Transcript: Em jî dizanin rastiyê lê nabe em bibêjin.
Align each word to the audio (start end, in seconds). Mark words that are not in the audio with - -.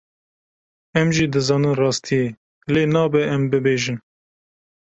Em 0.99 1.07
jî 1.15 1.25
dizanin 1.33 1.73
rastiyê 1.81 2.27
lê 2.73 2.83
nabe 2.95 3.21
em 3.35 3.41
bibêjin. 3.51 3.97